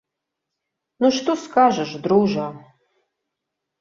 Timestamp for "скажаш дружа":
1.43-2.47